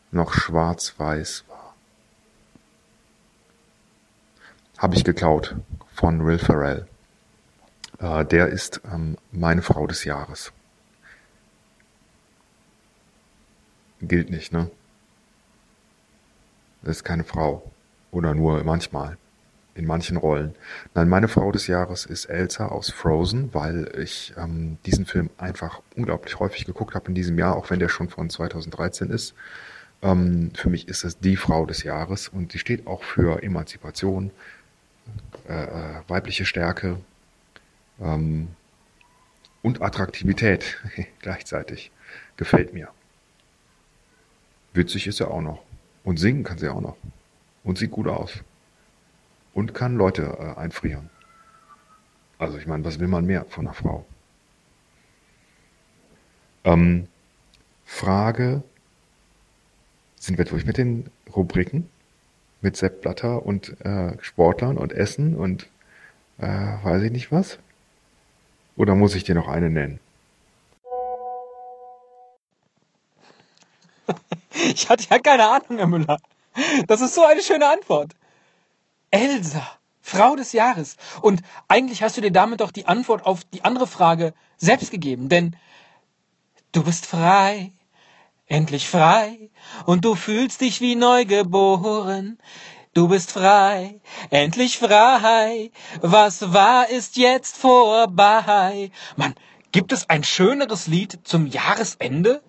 noch 0.10 0.34
schwarz-weiß 0.34 1.44
war. 1.50 1.76
Habe 4.80 4.96
ich 4.96 5.04
geklaut 5.04 5.56
von 5.94 6.26
Will 6.26 6.40
Ferrell. 6.40 6.88
Äh, 8.00 8.26
der 8.26 8.48
ist 8.48 8.82
ähm, 8.92 9.20
meine 9.32 9.62
Frau 9.62 9.86
des 9.86 10.04
Jahres. 10.04 10.52
Gilt 14.02 14.32
nicht, 14.32 14.52
ne? 14.52 14.72
Das 16.82 16.98
ist 16.98 17.04
keine 17.04 17.24
Frau. 17.24 17.72
Oder 18.10 18.34
nur 18.34 18.64
manchmal 18.64 19.20
in 19.80 19.86
manchen 19.86 20.18
Rollen. 20.18 20.54
Nein, 20.94 21.10
meine 21.10 21.28
Frau 21.28 21.52
des 21.52 21.66
Jahres 21.68 22.06
ist 22.06 22.26
Elsa 22.26 22.68
aus 22.68 22.92
Frozen, 22.92 23.54
weil 23.54 23.90
ich 23.98 24.34
ähm, 24.38 24.78
diesen 24.86 25.06
Film 25.06 25.30
einfach 25.38 25.82
unglaublich 25.96 26.38
häufig 26.38 26.66
geguckt 26.66 26.94
habe 26.94 27.08
in 27.08 27.16
diesem 27.16 27.40
Jahr, 27.40 27.56
auch 27.56 27.70
wenn 27.70 27.80
der 27.80 27.90
schon 27.90 28.10
von 28.10 28.30
2013 28.30 29.10
ist. 29.10 29.34
Ähm, 30.04 30.52
für 30.54 30.70
mich 30.70 30.88
ist 30.88 31.04
es 31.06 31.18
die 31.18 31.38
Frau 31.38 31.66
des 31.66 31.84
Jahres 31.84 32.28
und 32.28 32.54
die 32.54 32.60
steht 32.60 32.86
auch 32.86 33.04
für 33.04 33.42
Emanzipation, 33.42 34.32
äh, 35.48 35.64
äh 35.64 36.02
weibliche 36.08 36.46
Stärke 36.46 36.98
ähm, 38.02 38.50
und 39.62 39.82
Attraktivität 39.82 40.78
gleichzeitig. 41.22 41.92
Gefällt 42.38 42.74
mir. 42.74 42.90
Witzig 44.74 45.08
ist 45.08 45.20
er 45.20 45.32
auch 45.32 45.42
noch. 45.42 45.64
Und 46.04 46.20
singen 46.20 46.44
kann 46.44 46.58
sie 46.58 46.70
auch 46.70 46.82
noch. 46.82 46.98
Und 47.64 47.78
sieht 47.78 47.92
gut 47.92 48.08
aus 48.08 48.44
und 49.60 49.74
kann 49.74 49.98
Leute 49.98 50.38
äh, 50.40 50.58
einfrieren. 50.58 51.10
Also 52.38 52.58
ich 52.58 52.66
meine, 52.66 52.86
was 52.86 53.00
will 53.00 53.10
man 53.10 53.26
mehr 53.26 53.44
von 53.50 53.68
einer 53.68 53.74
Frau? 53.74 54.06
Ähm, 56.64 57.10
Frage, 57.86 58.64
sind 60.16 60.38
wir 60.38 60.46
durch 60.46 60.66
mit 60.66 60.78
den 60.78 61.10
Rubriken? 61.36 61.90
Mit 62.62 62.78
Sepp 62.78 63.02
Blatter 63.02 63.46
und 63.46 63.80
äh, 63.86 64.18
Sportlern 64.22 64.78
und 64.78 64.94
Essen 64.94 65.36
und 65.36 65.68
äh, 66.38 66.48
weiß 66.48 67.04
ich 67.04 67.12
nicht 67.12 67.32
was? 67.32 67.60
Oder 68.78 68.96
muss 68.96 69.16
ich 69.16 69.26
dir 69.26 69.36
noch 69.36 69.50
eine 69.50 69.70
nennen? 69.70 70.00
Ich 74.52 74.90
hatte 74.90 75.06
ja 75.10 75.20
keine 75.20 75.48
Ahnung, 75.48 75.78
Herr 75.78 75.88
Müller. 75.88 76.20
Das 76.88 77.02
ist 77.02 77.16
so 77.16 77.24
eine 77.24 77.42
schöne 77.42 77.68
Antwort. 77.68 78.14
Elsa, 79.12 79.66
Frau 80.02 80.36
des 80.36 80.54
Jahres. 80.54 80.98
Und 81.22 81.42
eigentlich 81.68 82.04
hast 82.04 82.18
du 82.18 82.22
dir 82.22 82.32
damit 82.32 82.62
doch 82.62 82.72
die 82.72 82.86
Antwort 82.86 83.26
auf 83.26 83.44
die 83.44 83.64
andere 83.64 83.88
Frage 83.88 84.34
selbst 84.58 84.92
gegeben, 84.92 85.30
denn 85.30 85.56
du 86.72 86.84
bist 86.84 87.06
frei, 87.06 87.74
endlich 88.48 88.90
frei, 88.90 89.50
und 89.86 90.06
du 90.06 90.16
fühlst 90.16 90.62
dich 90.62 90.82
wie 90.82 90.96
neugeboren. 90.96 92.40
Du 92.94 93.08
bist 93.08 93.32
frei, 93.32 94.02
endlich 94.32 94.80
frei, 94.80 95.72
was 96.02 96.54
war 96.54 96.90
ist 96.90 97.18
jetzt 97.18 97.56
vorbei. 97.56 98.92
Mann, 99.16 99.36
gibt 99.72 99.92
es 99.92 100.10
ein 100.10 100.24
schöneres 100.24 100.88
Lied 100.88 101.20
zum 101.24 101.46
Jahresende? 101.46 102.42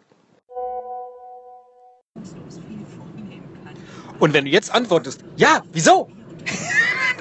Und 4.19 4.33
wenn 4.33 4.45
du 4.45 4.51
jetzt 4.51 4.71
antwortest, 4.71 5.25
ja, 5.37 5.63
wieso? 5.73 6.11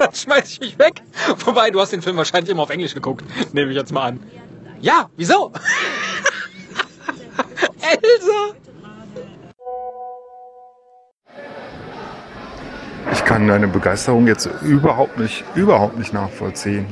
dann 0.00 0.14
schmeiß 0.14 0.52
ich 0.52 0.60
mich 0.60 0.78
weg. 0.78 1.02
Wobei, 1.44 1.70
du 1.70 1.80
hast 1.80 1.92
den 1.92 2.00
Film 2.00 2.16
wahrscheinlich 2.16 2.50
immer 2.50 2.62
auf 2.62 2.70
Englisch 2.70 2.94
geguckt. 2.94 3.22
Nehme 3.52 3.70
ich 3.70 3.76
jetzt 3.76 3.92
mal 3.92 4.08
an. 4.08 4.20
Ja, 4.80 5.10
wieso? 5.16 5.52
Elsa! 7.82 8.54
Ich 13.12 13.24
kann 13.24 13.46
deine 13.46 13.68
Begeisterung 13.68 14.26
jetzt 14.26 14.48
überhaupt 14.62 15.18
nicht, 15.18 15.44
überhaupt 15.54 15.98
nicht 15.98 16.14
nachvollziehen. 16.14 16.86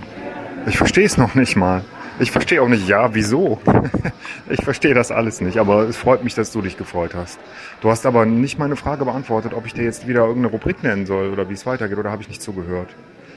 Ich 0.66 0.77
verstehe 0.77 1.07
es 1.07 1.16
noch 1.16 1.35
nicht 1.35 1.57
mal. 1.57 1.83
Ich 2.20 2.33
verstehe 2.33 2.61
auch 2.61 2.68
nicht, 2.68 2.88
ja, 2.88 3.14
wieso. 3.14 3.61
ich 4.50 4.62
verstehe 4.64 4.94
das 4.94 5.12
alles 5.12 5.40
nicht, 5.40 5.59
aber 5.59 5.83
es 5.83 5.96
freut 5.96 6.24
mich, 6.24 6.35
dass 6.35 6.50
du 6.50 6.61
dich 6.62 6.76
gefreut 6.76 7.14
hast. 7.14 7.38
Du 7.81 7.90
hast 7.90 8.07
aber 8.07 8.26
nicht 8.26 8.59
meine 8.59 8.74
Frage 8.74 9.04
beantwortet, 9.04 9.54
ob 9.54 9.66
ich 9.66 9.74
dir 9.74 9.85
jetzt 9.85 10.09
wieder 10.09 10.20
irgendeine 10.20 10.48
Rubrik 10.48 10.83
nennen 10.83 11.07
soll 11.07 11.31
oder 11.31 11.48
wie 11.48 11.54
es 11.54 11.64
weitergeht, 11.64 11.96
oder 11.96 12.11
habe 12.11 12.22
ich 12.22 12.28
nicht 12.28 12.42
zugehört? 12.42 12.88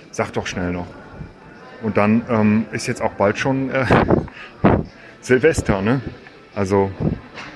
Sag 0.10 0.34
doch 0.34 0.48
schnell 0.48 0.72
noch. 0.72 0.88
Und 1.84 1.98
dann 1.98 2.24
ähm, 2.30 2.66
ist 2.72 2.88
jetzt 2.88 3.02
auch 3.02 3.14
bald 3.14 3.38
schon 3.38 3.70
äh, 3.70 3.86
Silvester, 5.22 5.82
ne? 5.82 6.02
Also, 6.56 6.92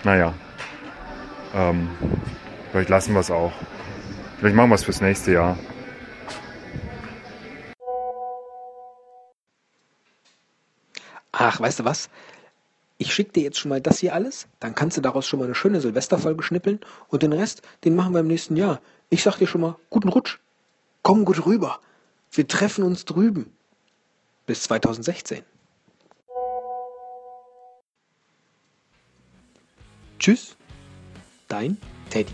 naja. 0.03 0.33
Ähm, 1.55 1.89
vielleicht 2.71 2.89
lassen 2.89 3.13
wir 3.13 3.19
es 3.19 3.31
auch. 3.31 3.51
Vielleicht 4.39 4.55
machen 4.55 4.69
wir 4.69 4.75
es 4.75 4.83
fürs 4.83 5.01
nächste 5.01 5.31
Jahr. 5.31 5.57
Ach, 11.37 11.59
weißt 11.59 11.79
du 11.79 11.85
was? 11.85 12.09
Ich 12.97 13.13
schicke 13.13 13.33
dir 13.33 13.43
jetzt 13.43 13.59
schon 13.59 13.67
mal 13.67 13.81
das 13.81 13.99
hier 13.99 14.13
alles, 14.13 14.47
dann 14.61 14.73
kannst 14.73 14.95
du 14.95 15.01
daraus 15.01 15.27
schon 15.27 15.39
mal 15.39 15.45
eine 15.45 15.55
schöne 15.55 15.81
Silvesterfolge 15.81 16.43
schnippeln 16.43 16.79
und 17.09 17.23
den 17.23 17.33
Rest, 17.33 17.61
den 17.83 17.93
machen 17.93 18.13
wir 18.13 18.21
im 18.21 18.27
nächsten 18.27 18.55
Jahr. 18.55 18.79
Ich 19.09 19.21
sag 19.21 19.37
dir 19.37 19.47
schon 19.47 19.59
mal, 19.59 19.75
guten 19.89 20.07
Rutsch. 20.07 20.39
Komm 21.01 21.25
gut 21.25 21.45
rüber. 21.45 21.81
Wir 22.31 22.47
treffen 22.47 22.85
uns 22.85 23.03
drüben. 23.03 23.51
Bis 24.45 24.63
2016. 24.63 25.43
Tschüss, 30.17 30.55
dein 31.49 31.77
Teddy. 32.09 32.31